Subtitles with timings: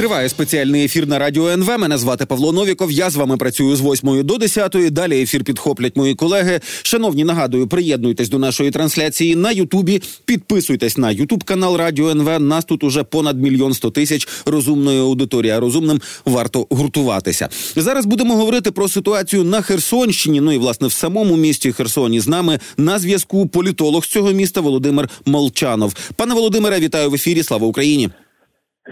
[0.00, 1.78] Триває спеціальний ефір на радіо НВ.
[1.78, 2.92] Мене звати Павло Новіков.
[2.92, 4.76] Я з вами працюю з 8 до 10.
[4.90, 6.60] Далі ефір підхоплять мої колеги.
[6.82, 10.02] Шановні, нагадую, приєднуйтесь до нашої трансляції на Ютубі.
[10.24, 12.40] Підписуйтесь на Ютуб канал Радіо НВ.
[12.40, 15.52] Нас тут уже понад мільйон сто тисяч розумної аудиторії.
[15.52, 17.48] А Розумним варто гуртуватися.
[17.76, 20.40] Зараз будемо говорити про ситуацію на Херсонщині.
[20.40, 24.60] Ну і власне в самому місті Херсоні з нами на зв'язку політолог з цього міста
[24.60, 25.94] Володимир Молчанов.
[26.16, 27.42] Пане Володимире, вітаю в ефірі.
[27.42, 28.10] Слава Україні.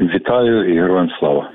[0.00, 1.50] Вітаю і героям слава.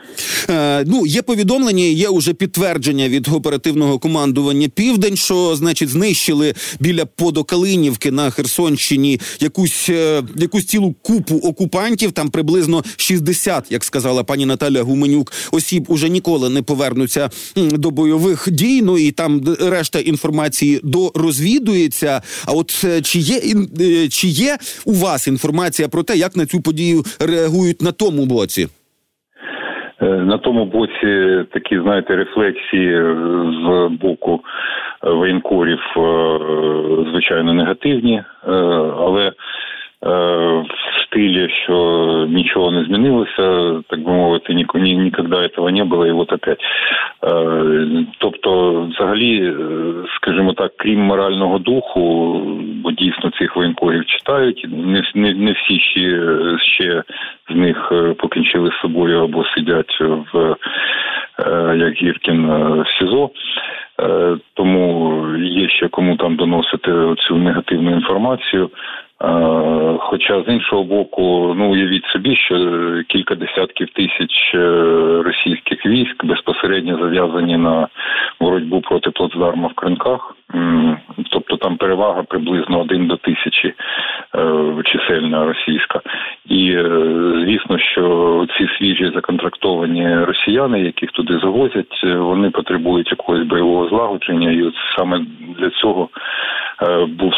[0.49, 7.05] Е, ну є повідомлення, є уже підтвердження від оперативного командування Південь, що значить знищили біля
[7.05, 12.11] Подокалинівки на Херсонщині якусь е, якусь цілу купу окупантів.
[12.11, 18.47] Там приблизно 60, як сказала пані Наталя Гуменюк, осіб уже ніколи не повернуться до бойових
[18.51, 18.81] дій.
[18.81, 22.21] Ну і там решта інформації дорозвідується.
[22.45, 23.41] А от е, чи є
[23.81, 28.25] е, чи є у вас інформація про те, як на цю подію реагують на тому
[28.33, 28.67] боці?
[30.01, 32.95] Е, на тому боці такі, знаєте, рефлексії
[33.63, 34.41] з боку
[35.03, 36.39] воєнкорів, е,
[37.11, 38.51] звичайно, негативні, е,
[38.97, 39.31] але
[40.05, 46.07] в стилі, що нічого не змінилося, так би мовити, ні, ні, ніколи цього не було,
[46.07, 46.61] і от опять.
[48.17, 49.53] Тобто, взагалі,
[50.15, 52.41] скажімо так, крім морального духу,
[53.03, 57.03] дійсно цих воєнкорів читають, не не, не всі ще ще
[57.49, 59.97] з них покінчили з собою або сидять
[60.33, 60.55] в
[61.75, 62.47] як Гіркін
[62.81, 63.29] в СІЗО.
[64.53, 68.69] Тому є ще кому там доносити цю негативну інформацію.
[69.99, 72.55] Хоча з іншого боку, ну уявіть собі, що
[73.07, 74.59] кілька десятків тисяч е,
[75.25, 77.87] російських військ безпосередньо зав'язані на
[78.39, 80.35] боротьбу проти плацдарма в кринках,
[81.63, 83.73] там перевага приблизно один до тисячі
[84.35, 86.01] е, чисельна російська,
[86.45, 86.83] і е,
[87.45, 94.63] звісно, що ці свіжі законтрактовані росіяни, яких туди завозять, вони потребують якогось бойового злагодження, і
[94.63, 95.25] от саме
[95.59, 96.09] для цього
[97.07, 97.33] був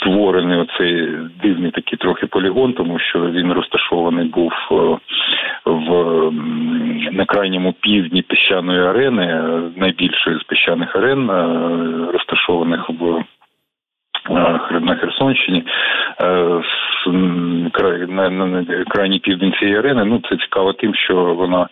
[0.00, 1.08] створений оцей
[1.42, 4.74] дивний такий трохи полігон, тому що він розташований був е,
[5.64, 6.30] в
[7.12, 9.42] на крайньому півдні піщаної арени,
[9.76, 13.24] найбільшої з піщаних арен, е, розташованих в.
[14.30, 15.64] Е, на Херсонщині
[18.08, 19.20] на крайній
[19.58, 20.04] цієї арени.
[20.04, 21.68] Ну це цікаво тим, що вона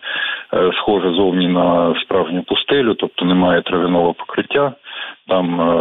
[0.73, 4.73] схожа зовні на справжню пустелю, тобто немає травяного покриття.
[5.27, 5.73] Там е,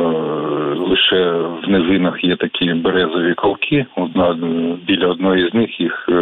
[0.74, 3.86] лише в низинах є такі березові колки.
[3.96, 4.36] Одна
[4.86, 6.12] біля одної з них їх е,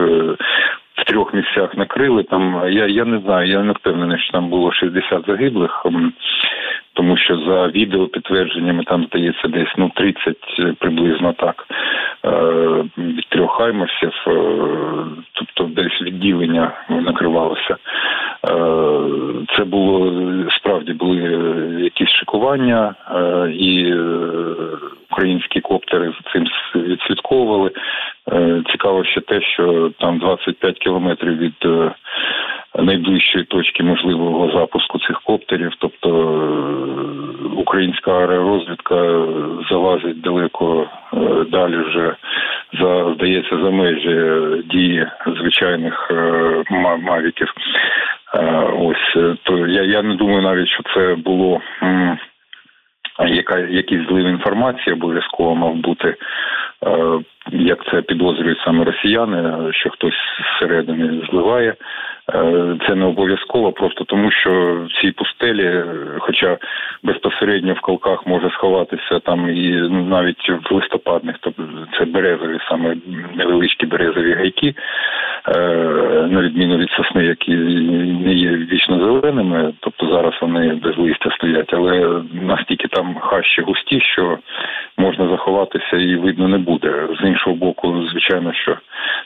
[0.95, 2.23] в трьох місцях накрили.
[2.23, 5.87] Там я я не знаю, я не впевнений, що там було 60 загиблих,
[6.95, 10.37] тому що за відео підтвердженнями там здається десь ну 30
[10.79, 11.67] приблизно так.
[12.27, 14.33] Е, від трьох хаймерсів, е,
[15.33, 17.77] тобто десь відділення накривалося.
[17.77, 18.57] Е,
[19.57, 20.13] це було
[20.51, 21.21] справді були
[21.81, 22.95] якісь шикування,
[23.59, 23.95] і
[25.11, 27.71] українські коптери з цим відслідковували.
[28.71, 31.91] Цікаво ще те, що там 25 кілометрів від
[32.79, 36.09] найближчої точки можливого запуску цих коптерів, тобто
[37.57, 39.27] українська аеророзвідка
[39.71, 40.89] залазить далеко
[41.51, 42.17] далі вже
[42.81, 46.11] за здається за межі дії звичайних
[47.03, 47.53] мавіків.
[48.79, 51.61] Ось то я я не думаю навіть, що це було
[53.27, 56.15] яка якийсь злив інформації обов'язково мав бути,
[57.53, 60.15] як це підозрюють саме росіяни, що хтось
[60.57, 61.75] зсередини зливає.
[62.35, 64.51] Е, це не обов'язково, просто тому що
[64.89, 65.85] в цій пустелі,
[66.19, 66.59] хоча
[67.03, 71.63] безпосередньо в колках може сховатися там і навіть в листопадних, тобто
[71.99, 72.97] це березові, саме
[73.35, 74.75] невеличкі березові гайки,
[75.49, 75.59] е,
[76.31, 77.57] на відміну від сосни, які
[78.25, 84.01] не є вічно зеленими, тобто зараз вони без листя стоять, але настільки там хащі густі,
[84.01, 84.39] що
[84.99, 87.09] можна заховатися і видно не буде.
[87.21, 88.77] З іншого боку, звичайно, що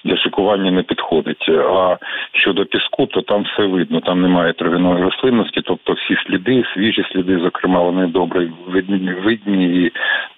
[0.05, 1.49] для шикування не підходить.
[1.49, 1.97] А
[2.33, 4.01] щодо піску, то там все видно.
[4.01, 9.93] Там немає травяної рослинності, тобто всі сліди, свіжі сліди, зокрема, вони добре видні, видні і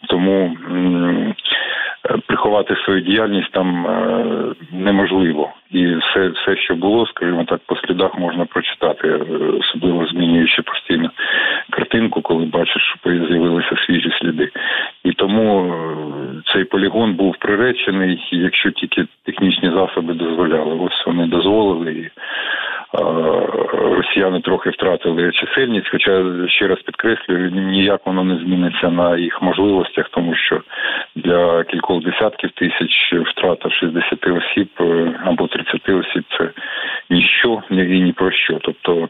[0.08, 0.56] тому
[2.26, 4.24] приховати свою діяльність там е,
[4.72, 5.50] неможливо.
[5.70, 9.18] І все, все, що було, скажімо так, по слідах можна прочитати, е,
[9.60, 11.10] особливо змінюючи постійно
[11.92, 14.50] картинку, коли бачиш, що з'явилися свіжі сліди.
[15.04, 20.74] І тому е, цей полігон був приречений, якщо тільки технічні засоби дозволяли.
[20.80, 21.92] Ось вони дозволили.
[21.92, 22.10] І
[23.72, 30.08] Росіяни трохи втратили чисельність, хоча ще раз підкреслюю, ніяк воно не зміниться на їх можливостях,
[30.08, 30.60] тому що
[31.16, 34.68] для кількох десятків тисяч втрата 60 осіб
[35.24, 36.50] або 30 осіб це
[37.10, 38.58] ніщо і ні про що.
[38.62, 39.08] Тобто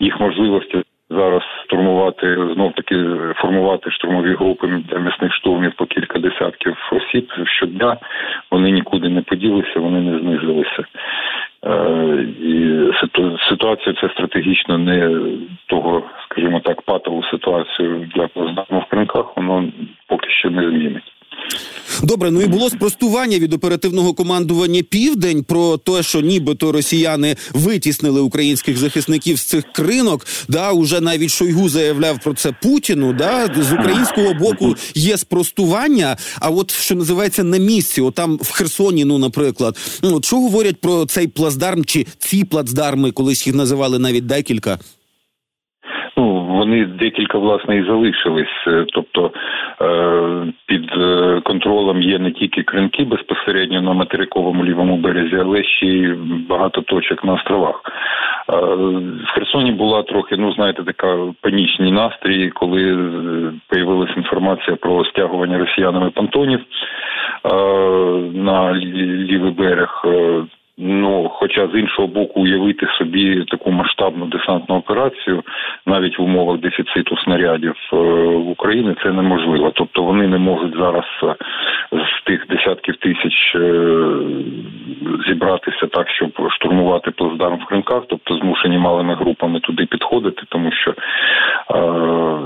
[0.00, 0.82] їх можливості
[1.16, 3.04] зараз штурмувати знов таки
[3.36, 7.96] формувати штурмові групи для м'ясних штурмів по кілька десятків осіб щодня.
[8.50, 10.84] Вони нікуди не поділися, вони не знизилися.
[11.66, 12.80] Е, і
[13.48, 15.20] ситуація це стратегічно не
[15.66, 19.64] того, скажімо так, патову ситуацію для плацдарму в кринках, воно
[20.08, 21.13] поки що не змінить.
[22.02, 28.20] Добре, ну і було спростування від оперативного командування Південь про те, що нібито росіяни витіснили
[28.20, 30.26] українських захисників з цих кринок.
[30.48, 33.12] Да, уже навіть Шойгу заявляв про це Путіну.
[33.12, 36.16] Да, з українського боку є спростування.
[36.40, 40.80] А от що називається на місці, отам в Херсоні, ну наприклад, ну от що говорять
[40.80, 44.78] про цей плацдарм чи ці плацдарми, колись їх називали навіть декілька.
[46.64, 49.30] Вони декілька власне і залишились, е, тобто
[49.80, 55.86] е, під е, контролем є не тільки кринки безпосередньо на материковому лівому березі, але ще
[55.86, 56.14] й
[56.48, 57.82] багато точок на островах.
[58.48, 63.10] В Херсоні була трохи, ну знаєте, така панічні настрій, коли
[63.68, 66.60] появилася інформація про стягування росіянами понтонів
[68.34, 68.74] на
[69.28, 70.04] лівий берег.
[70.78, 75.42] Ну, хоча з іншого боку, уявити собі таку масштабну десантну операцію
[75.86, 79.72] навіть в умовах дефіциту снарядів е, в Україні це неможливо.
[79.74, 81.34] Тобто вони не можуть зараз е,
[81.92, 83.82] з тих десятків тисяч е,
[85.28, 90.94] зібратися так, щоб штурмувати плацдарм в Кримках, тобто змушені малими групами туди підходити, тому що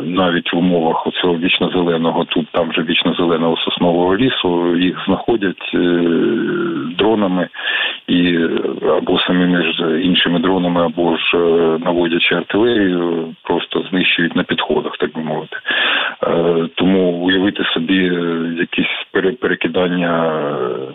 [0.05, 5.75] навіть в умовах цього вічно зеленого, тут там же вічно зеленого соснового лісу, їх знаходять
[6.99, 7.49] дронами
[8.09, 8.39] і
[8.99, 15.15] або самими ж іншими дронами, або ж е, наводячи артилерію, просто знищують на підходах, так
[15.15, 15.57] би мовити.
[16.23, 20.13] Е, тому уявити собі е, якісь перекидання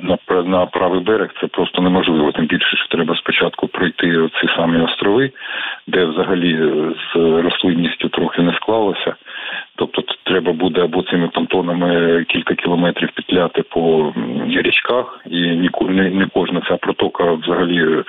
[0.02, 2.32] на на правий берег це просто неможливо.
[2.32, 5.32] Тим більше, що треба спочатку пройти ці самі острови,
[5.88, 6.58] де взагалі
[7.14, 9.16] з рослинністю трохи не склалося.
[9.76, 14.14] Тобто треба буде або цими понтонами кілька кілометрів петляти по
[14.48, 18.04] річках, і не, не кожна ця протока взагалі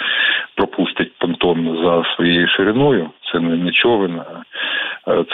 [0.55, 3.11] пропустить понтон за своєю шириною.
[3.33, 4.21] Це не човен.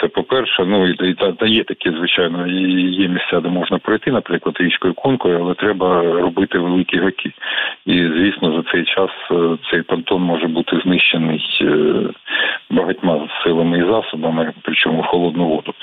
[0.01, 3.77] Це по-перше, ну і, і та, та є такі, звичайно, і є місця, де можна
[3.77, 7.31] пройти, наприклад, річкою конкою, але треба робити великі гаки.
[7.85, 11.93] І звісно, за цей час е, цей понтон може бути знищений е,
[12.69, 15.73] багатьма силами і засобами, причому холодну воду.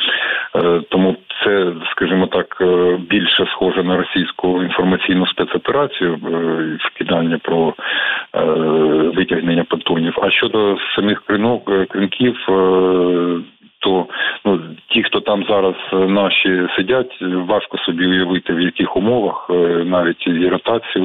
[0.56, 2.62] Е, тому це, скажімо так,
[3.10, 6.18] більше схоже на російську інформаційну спецоперацію
[6.80, 7.74] вкидання про
[9.14, 10.18] витягнення патронів.
[10.22, 12.36] А щодо самих кринок кринків
[13.78, 14.06] то
[14.44, 19.54] ну ті, хто там зараз е, наші сидять, важко собі уявити в яких умовах е,
[19.84, 21.04] навіть і ротації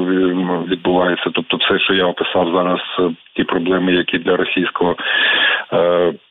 [0.68, 1.30] відбувається.
[1.34, 4.96] Тобто, все, що я описав зараз, е, ті проблеми, які для російського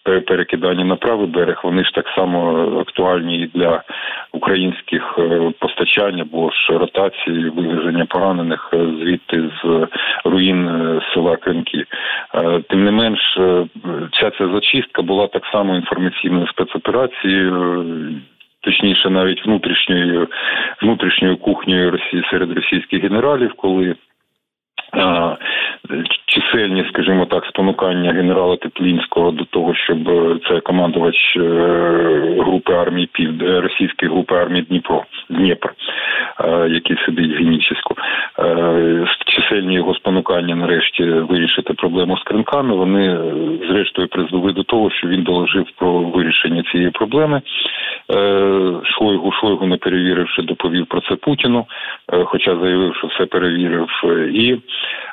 [0.04, 3.84] перекидання на правий берег, вони ж так само актуальні і для
[4.32, 5.20] українських
[5.60, 9.88] постачань або ж ротації, вивезення поранених звідти з
[10.26, 10.70] руїн
[11.14, 11.86] села Кримки.
[12.70, 13.40] Тим не менш,
[14.20, 15.76] ця ця зачистка була так само
[16.34, 18.22] інформаційною спецоперацією.
[18.62, 20.28] Точніше, навіть внутрішньою
[20.82, 23.96] внутрішньою кухнею Росії серед російських генералів, коли
[24.92, 25.36] а,
[26.26, 31.40] чисельні, скажімо так, спонукання генерала Теплінського до того, щоб е, це командувач е,
[32.40, 35.74] групи армії Пів російської групи армії Дніпро Дніпр,
[36.40, 37.96] е, який сидить в Генічеську,
[41.00, 42.76] нарешті вирішити проблему з кринками.
[42.76, 43.18] Вони
[43.68, 47.42] зрештою призвели до того, що він доложив про вирішення цієї проблеми.
[48.84, 51.66] Шойгу Шойгу не перевіривши, доповів про це Путіну,
[52.26, 53.90] хоча заявив, що все перевірив
[54.34, 54.58] і.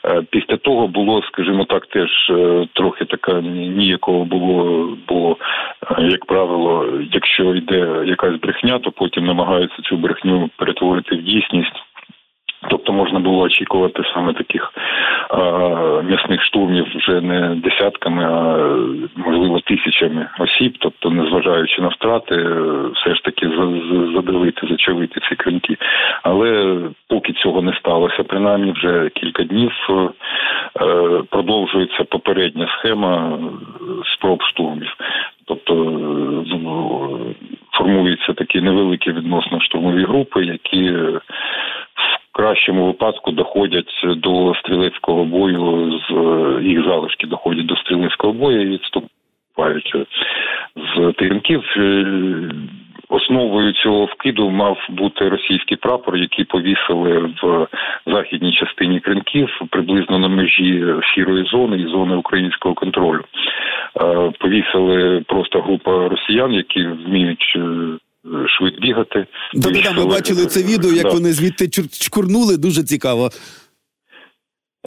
[0.04, 5.36] Е, після того було, скажімо так, теж е, трохи така ніякого було, бо,
[5.98, 11.89] е, як правило, якщо йде якась брехня, то потім намагаються цю брехню перетворити в дійсність.
[12.70, 14.72] Тобто можна було очікувати саме таких
[15.30, 15.38] а,
[16.02, 18.56] м'ясних штурмів вже не десятками, а
[19.16, 22.36] можливо тисячами осіб, тобто, незважаючи на втрати,
[22.94, 23.48] все ж таки
[24.14, 25.76] задавити, зачавити ці кринки.
[26.22, 33.38] Але поки цього не сталося, принаймні вже кілька днів е, продовжується попередня схема
[34.14, 34.96] спроб штурмів.
[35.44, 35.74] Тобто
[36.46, 37.34] ну,
[37.72, 40.92] формуються такі невеликі відносно штурмові групи, які
[42.40, 46.12] кращому випадку доходять до стрілецького бою, з
[46.62, 49.94] їх залишки доходять до стрілецького бою і відступають
[50.76, 51.62] з тиринків.
[53.08, 57.66] основою цього вкиду мав бути російський прапор, який повісили в
[58.06, 63.24] західній частині кринків приблизно на межі сірої зони і зони українського контролю.
[64.38, 67.58] Повісили просто група росіян, які вміють.
[68.58, 69.26] Швид бігати.
[69.54, 71.10] Да, да, ми бачили це відео, як да.
[71.10, 73.30] вони звідти чкурнули, дуже цікаво.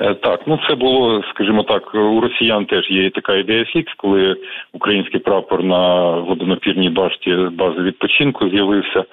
[0.02, 4.36] Е, так, ну це було, скажімо так, у росіян теж є така ідея фікс, коли
[4.74, 9.06] український прапор на водонапірній башті бази відпочинку з'явився.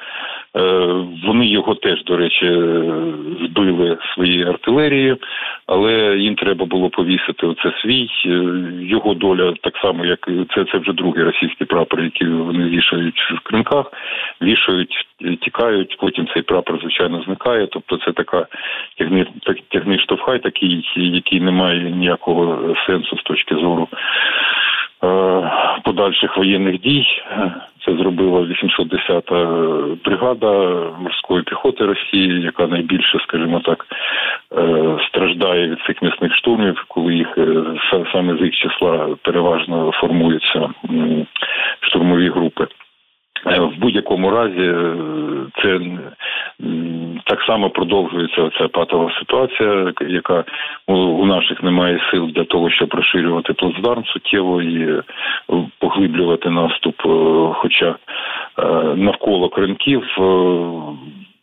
[0.56, 0.60] Е,
[1.26, 2.46] вони його теж, до речі,
[3.40, 5.18] збили своєю артилерією,
[5.66, 8.08] але їм треба було повісити оце свій.
[8.26, 8.30] Е,
[8.80, 10.18] його доля так само, як
[10.54, 13.92] це це вже другий російський прапор, який вони вішають в кринках,
[14.42, 15.06] вішають,
[15.40, 15.96] тікають.
[15.98, 17.66] Потім цей прапор звичайно зникає.
[17.66, 18.46] Тобто, це така
[18.98, 19.26] тягни,
[19.68, 23.88] тягни штовхай, такий, який не має ніякого сенсу з точки зору.
[25.04, 25.50] Е,
[25.84, 27.06] подальших воєнних дій
[27.84, 29.46] це зробила 810-та
[30.04, 30.50] бригада
[31.00, 33.86] морської піхоти Росії, яка найбільше, скажімо так,
[34.58, 37.64] е, страждає від цих місних штурмів, коли їх е,
[38.12, 40.68] саме з їх числа переважно формуються
[41.80, 42.66] штурмові групи.
[43.46, 44.94] Е, в будь-якому разі е,
[45.62, 45.80] це
[47.24, 50.44] так само продовжується ця патова ситуація, яка
[50.86, 55.02] у наших немає сил для того, щоб розширювати плацдарм суттєво і е,
[55.78, 56.94] поглиблювати наступ.
[57.54, 57.96] Хоча
[58.96, 60.02] навколо кринків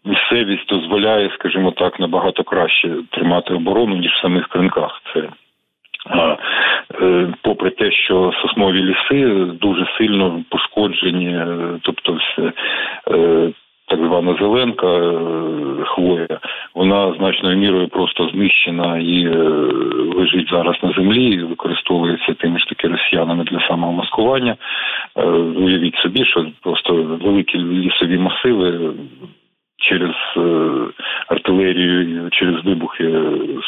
[0.05, 5.01] місцевість дозволяє, скажімо так, набагато краще тримати оборону ніж в самих кринках.
[5.13, 5.23] Це
[7.41, 12.51] попри те, що соснові ліси дуже сильно пошкоджені, е, тобто все.
[13.11, 13.49] Е,
[13.89, 15.11] так звана зеленка
[15.85, 16.39] хвоя,
[16.75, 19.27] вона значною мірою просто знищена і
[20.15, 24.55] лежить зараз на землі, і використовується тими ж таки росіянами для самого маскування.
[25.55, 28.93] Уявіть собі, що просто великі лісові масиви
[29.77, 30.41] через е,
[31.27, 33.15] артилерію, через вибухи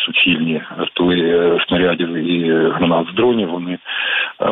[0.05, 3.49] суцільні артилерії снарядів і гранат з дронів.
[3.49, 3.77] Вони
[4.41, 4.49] е,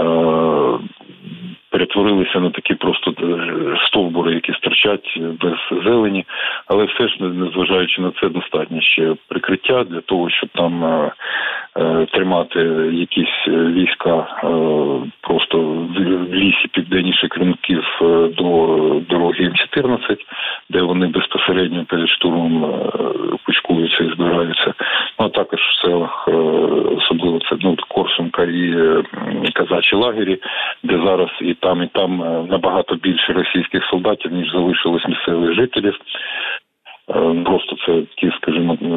[1.78, 6.26] перетворилися на такі просто е, стовбури, які стирчать без зелені,
[6.68, 11.12] але все ж незважаючи на це, достатньо ще прикриття для того, щоб там е, е,
[12.12, 12.60] тримати
[12.94, 14.28] якісь війська
[15.22, 16.00] просто в
[16.34, 17.84] лісі південніше Кримків
[18.38, 20.18] до дороги М14,
[20.70, 22.82] де вони безпосередньо перед штурмом
[23.46, 24.74] кучкуються і збираються.
[25.20, 26.28] Ну а також в селах,
[26.98, 30.38] особливо це ну, Корсунка і Казачі лагері,
[30.84, 36.00] де зараз і там і там е, набагато більше російських солдатів ніж залишилось місцевих жителів.
[37.10, 38.88] Е, просто це ті, скажімо, е,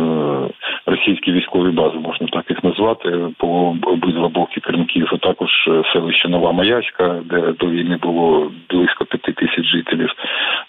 [1.10, 5.50] російські військові бази, можна так їх назвати, по обидва боки Кримків, а також
[5.92, 10.10] селище Нова Маячка, де до війни було близько п'яти тисяч жителів.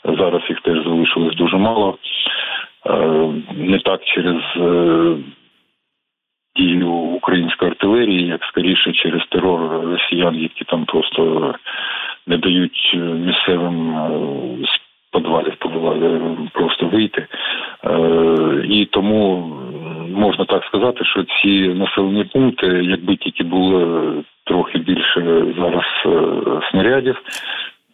[0.06, 1.98] Зараз їх теж залишилось дуже мало.
[3.56, 4.42] Не так через
[6.56, 11.54] дію української артилерії, як скоріше через терор росіян, які там просто
[12.28, 13.96] не дають місцевим
[15.16, 15.52] е,
[16.48, 17.28] з просто вийти.
[17.86, 19.54] Е, і тому
[20.10, 24.14] можна так сказати, що ці населені пункти, якби тільки було
[24.44, 26.22] трохи більше зараз е,
[26.72, 27.22] снарядів,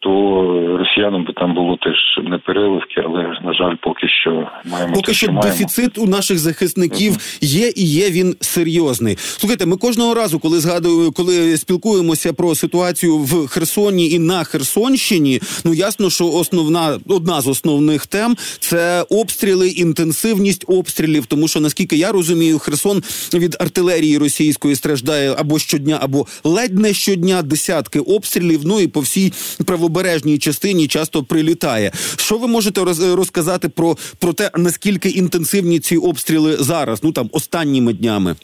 [0.08, 5.14] то росіянам би там було теж не переливки, але на жаль, поки що маємо поки
[5.14, 5.42] що маємо.
[5.42, 7.38] дефіцит у наших захисників uh-huh.
[7.42, 9.16] є і є він серйозний.
[9.18, 15.40] Слухайте, ми кожного разу, коли згадую, коли спілкуємося про ситуацію в Херсоні і на Херсонщині,
[15.66, 21.26] ну ясно, що основна одна з основних тем це обстріли, інтенсивність обстрілів.
[21.26, 26.94] Тому що наскільки я розумію, Херсон від артилерії російської страждає або щодня, або ледь не
[26.94, 28.62] щодня десятки обстрілів.
[28.66, 29.34] Ну і по всій
[29.66, 31.90] правобережній правобережній частині часто прилітає.
[32.28, 32.82] Що ви можете
[33.16, 33.90] розказати про,
[34.22, 37.04] про те, наскільки інтенсивні ці обстріли зараз?
[37.04, 38.36] Ну там останніми днями?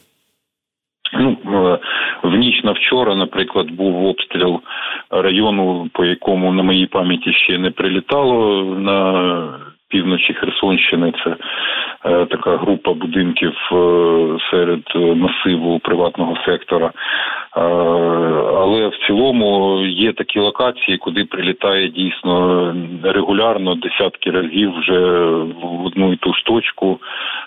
[1.20, 1.78] Ну е,
[2.22, 4.60] в ніч на вчора, наприклад, був обстріл
[5.10, 8.98] району, по якому на моїй пам'яті ще не прилітало на
[9.88, 11.12] півночі Херсонщини.
[11.24, 11.36] Це
[12.04, 13.76] е, така група будинків е,
[14.50, 16.86] серед масиву приватного сектора.
[16.86, 17.60] Е,
[18.58, 25.24] але в цілому є такі локації, куди прилітає дійсно регулярно десятки разів вже
[25.62, 27.00] в одну і ту ж точку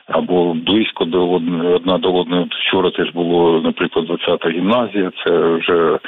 [0.08, 1.29] або близько до
[1.75, 2.46] одна до одної.
[2.51, 5.12] Вчора теж було, наприклад, 20-та гімназія.
[5.24, 6.00] Це вже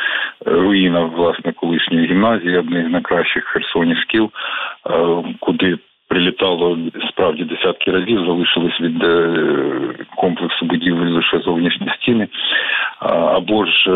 [0.45, 4.29] руїна власне колишньої гімназії, одних з найкращих херсонів шкіл,
[4.89, 5.77] е, куди
[6.09, 6.77] прилітало
[7.09, 9.29] справді десятки разів, залишились від е,
[10.15, 12.27] комплексу будівлі лише зовнішні стіни,
[13.35, 13.93] або ж е,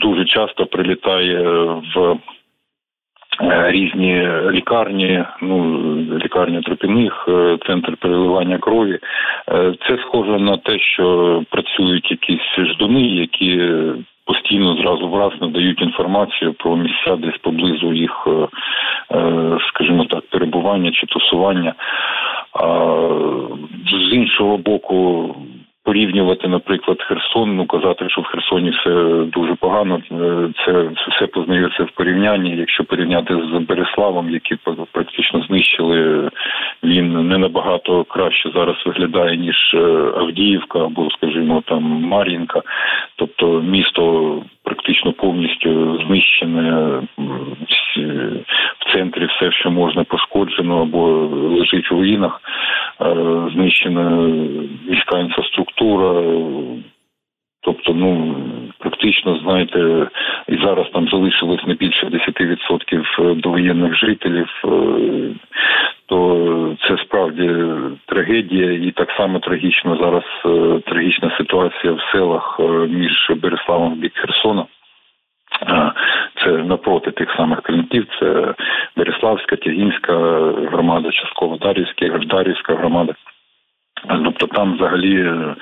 [0.00, 1.42] дуже часто прилітає
[1.94, 2.16] в
[3.68, 5.76] Різні лікарні, ну
[6.24, 7.28] лікарня тропіних,
[7.66, 8.98] центр переливання крові.
[9.88, 13.60] Це схоже на те, що працюють якісь ждуни, які
[14.32, 18.28] постійно зразу враз надають інформацію про місця десь поблизу їх,
[19.68, 21.74] скажімо так, перебування чи тусування.
[22.52, 22.66] А
[23.86, 25.26] з іншого боку,
[25.84, 28.90] порівнювати, наприклад, Херсон, ну казати, що в Херсоні все
[29.24, 30.02] дуже погано.
[30.66, 32.56] Це, це все познається в порівнянні.
[32.56, 34.56] Якщо порівняти з Береславом, які
[34.92, 36.30] практично знищили,
[36.84, 39.78] він не набагато краще зараз виглядає ніж е,
[40.16, 42.62] Авдіївка або, скажімо, там Мар'їнка.
[43.16, 44.42] Тобто місто
[44.74, 47.00] практично повністю знищене
[48.78, 51.08] в центрі все, що можна пошкоджено або
[51.58, 52.40] лежить в руїнах,
[53.00, 53.14] е,
[53.54, 54.10] знищена
[54.88, 56.22] міська інфраструктура.
[57.64, 58.36] Тобто, ну
[58.78, 60.08] практично знаєте,
[60.48, 64.70] і зараз там залишилось не більше 10% довоєнних жителів, е,
[66.12, 67.50] то це справді
[68.06, 74.66] трагедія, і так само трагічно зараз е, трагічна ситуація в селах між Береславом і Херсоном.
[76.44, 78.54] Це напроти тих самих клинків, це
[78.96, 80.12] Береславська, Тягінська
[80.72, 83.14] громада, частково Дарівська, Дарівська громада.
[84.08, 85.54] Тобто там взагалі е,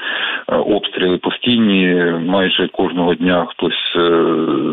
[0.57, 4.25] обстріли постійні, майже кожного дня хтось е,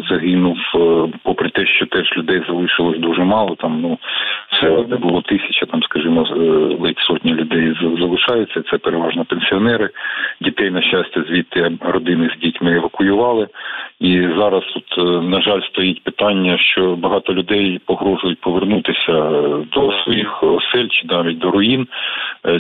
[0.10, 3.56] загинув, е, попри те, що теж людей залишилось дуже мало.
[3.56, 3.98] Там ну
[4.52, 6.28] все не було тисяча, там, скажімо,
[6.80, 8.62] ледь сотні людей залишаються.
[8.72, 9.90] Це переважно пенсіонери.
[10.42, 13.48] Дітей, на щастя, звідти родини з дітьми евакуювали.
[14.00, 19.14] І зараз тут, на жаль, стоїть питання, що багато людей погрожують повернутися
[19.74, 21.88] до своїх осель чи навіть до руїн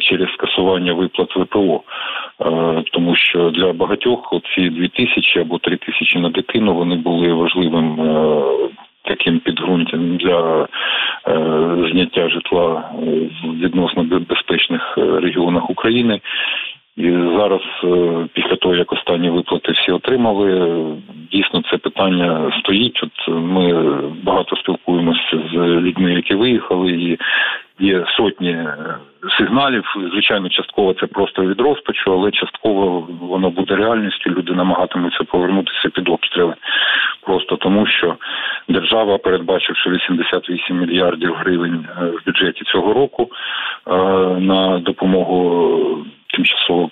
[0.01, 1.81] через скасування виплат ВПО,
[2.41, 7.33] е, тому що для багатьох ці дві тисячі або три тисячі на дитину вони були
[7.33, 8.01] важливим.
[8.01, 8.41] Е,
[9.03, 10.67] таким підґрунтям для е,
[11.91, 12.89] зняття житла
[13.43, 16.19] в відносно безпечних регіонах України,
[16.97, 17.61] і зараз,
[18.33, 20.75] після того як останні виплати всі отримали,
[21.31, 23.03] дійсно це питання стоїть.
[23.03, 27.17] От ми багато спілкуємося з людьми, які виїхали, і
[27.79, 28.97] є сотні е,
[29.37, 29.83] сигналів.
[30.11, 34.29] Звичайно, частково це просто від розпачу, але частково воно буде реальністю.
[34.29, 36.53] Люди намагатимуться повернутися під обстріли,
[37.21, 38.15] просто тому що
[38.69, 43.29] держава, передбачивши 88 мільярдів гривень е, в бюджеті цього року
[43.87, 43.93] е,
[44.39, 46.05] на допомогу
[46.37, 46.89] тимчасово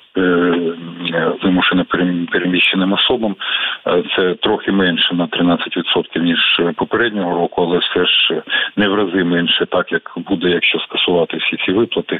[1.43, 1.85] вимушено
[2.31, 3.35] переміщеним особам.
[4.15, 8.41] Це трохи менше на 13% ніж попереднього року, але все ж
[8.75, 12.19] не в рази менше, так як буде, якщо скасувати всі ці виплати.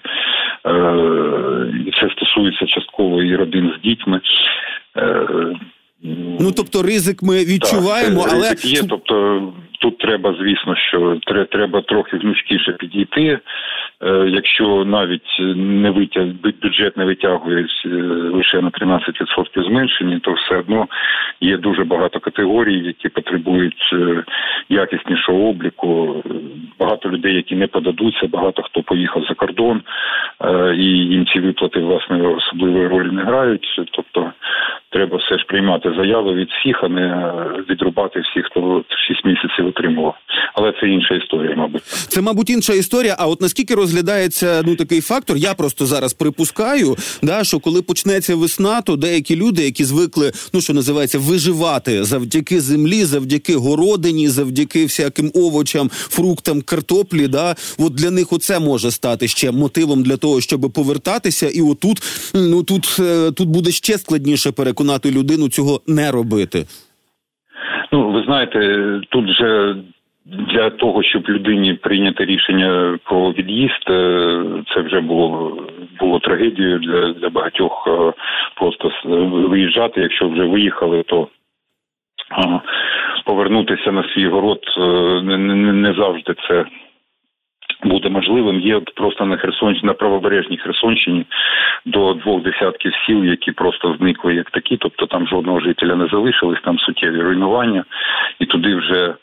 [2.01, 4.21] Це стосується частково і родин з дітьми.
[6.39, 8.83] Ну тобто ризик ми відчуваємо, так, але ризик є.
[8.89, 9.41] Тобто
[9.79, 11.19] тут треба, звісно, що
[11.51, 13.39] треба трохи гнучкіше підійти.
[14.03, 16.25] Е, якщо навіть не витяг
[16.61, 17.89] бюджет не витягує е,
[18.33, 20.87] лише на 13% зменшення, то все одно
[21.41, 24.23] є дуже багато категорій, які потребують е,
[24.69, 26.23] якіснішого обліку.
[26.79, 29.81] Багато людей, які не подадуться, багато хто поїхав за кордон,
[30.77, 33.81] і їм ці виплати власне особливої ролі не грають.
[33.91, 34.31] Тобто
[34.89, 37.34] треба все ж приймати заяви від всіх, а не
[37.69, 40.15] відрубати всіх, хто 6 місяців отримував.
[40.53, 41.84] Але це інша історія, мабуть.
[41.84, 43.15] Це, мабуть, інша історія.
[43.19, 48.36] А от наскільки розглядається ну такий фактор, я просто зараз припускаю, да, що коли почнеться
[48.36, 54.84] весна, то деякі люди, які звикли, ну що називається, виживати завдяки землі, завдяки городині, завдяки
[54.84, 60.41] всяким овочам, фруктам, картоплі, да, от для них оце може стати ще мотивом для того,
[60.41, 62.01] щоб повертатися, і отут,
[62.34, 66.65] ну тут, е, тут буде ще складніше переконати людину цього не робити.
[67.91, 68.60] Ну, ви знаєте,
[69.10, 69.76] тут вже
[70.26, 74.43] для того, щоб людині прийняти рішення про від'їзд, е,
[74.74, 75.58] це вже було
[76.00, 78.13] було трагедією для для багатьох е,
[78.56, 78.91] просто
[79.50, 80.02] виїжджати.
[80.02, 81.28] Якщо вже виїхали, то
[83.26, 84.82] повернутися на свій город е,
[85.21, 86.65] не, не, не завжди це.
[87.86, 91.26] Буде можливим, є просто на Херсонщині, на правобережній Херсонщині
[91.86, 96.62] до двох десятків сіл, які просто зникли як такі, тобто там жодного жителя не залишилось,
[96.63, 97.84] там суттєві руйнування,
[98.39, 99.15] і туди вже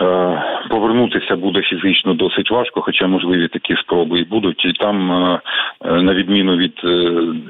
[0.00, 4.64] Е, повернутися буде фізично досить важко, хоча можливі такі спроби і будуть.
[4.64, 5.40] І там, е,
[5.84, 6.80] е, на відміну від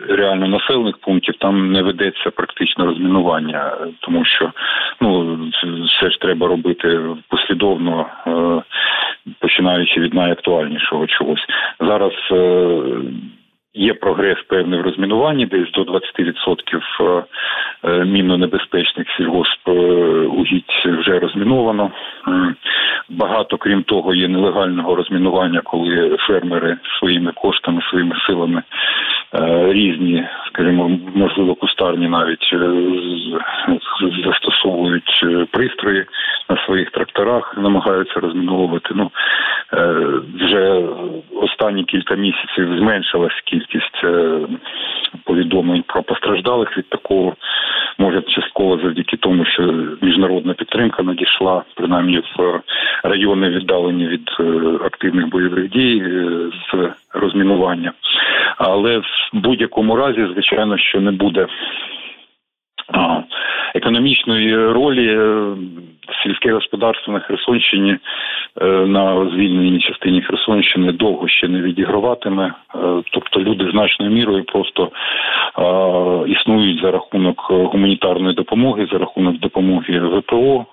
[0.09, 4.53] реально населених пунктів, там не ведеться практично розмінування, тому що
[5.01, 5.38] ну
[5.87, 8.07] все ж треба робити послідовно,
[9.38, 11.46] починаючи від найактуальнішого чогось
[11.80, 12.12] зараз.
[13.74, 17.24] Є прогрес певний в розмінуванні, десь до 20%
[18.04, 19.68] мінно-небезпечних сільгосп
[20.28, 21.90] угідь вже розміновано.
[23.08, 28.62] багато крім того є нелегального розмінування, коли фермери своїми коштами, своїми силами
[29.34, 32.70] е, різні, скажімо, можливо, кустарні навіть е,
[34.26, 36.06] застосовують е, пристрої
[36.48, 38.88] на своїх тракторах, намагаються розміновувати.
[38.94, 39.10] Ну е,
[40.35, 40.83] вже
[41.35, 44.40] останні кілька місяців зменшилась кількість е,
[45.24, 47.35] повідомлень про постраждалих від такого.
[47.98, 49.62] Може, частково завдяки тому, що
[50.02, 52.61] міжнародна підтримка надійшла, принаймні в е,
[53.02, 54.44] райони віддалені від е,
[54.85, 57.92] активних бойових дій е, з розмінування.
[58.59, 61.46] Але в будь-якому разі, звичайно, що не буде
[63.74, 65.57] економічної ролі е,
[66.22, 67.96] сільське господарство на Херсонщині
[68.61, 72.46] е, на звільненій частині Херсонщини довго ще не відіграватиме.
[72.46, 72.79] Е,
[73.12, 74.90] Тобто люди значною мірою просто
[76.27, 80.66] існують за рахунок гуманітарної допомоги, за рахунок допомоги ВПО.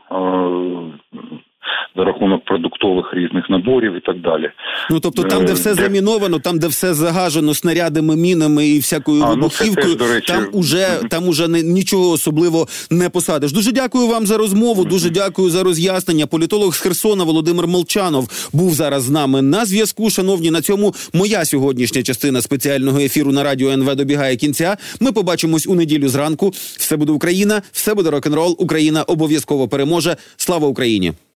[1.97, 4.51] За рахунок продуктових різних наборів і так далі.
[4.91, 8.79] Ну тобто, там, де Е, все де- заміновано, там, де все загажено снарядами, мінами і
[8.79, 13.51] всякою А, ну, вибухівкою, теж, речі, там уже там уже не, нічого особливо не посадиш.
[13.51, 14.85] Дуже дякую вам за розмову.
[14.85, 16.27] Дуже дякую за роз'яснення.
[16.27, 20.09] Політолог з Херсона Володимир Молчанов був зараз з нами на зв'язку.
[20.09, 24.77] Шановні, на цьому моя сьогоднішня частина спеціального ефіру на радіо НВ добігає кінця.
[24.99, 26.49] Ми побачимось у неділю зранку.
[26.55, 30.15] Все буде Україна, все буде рок н рол Україна обов'язково переможе.
[30.37, 31.13] Слава Україні!